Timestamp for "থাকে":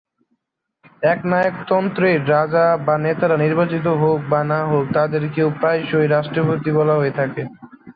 7.19-7.41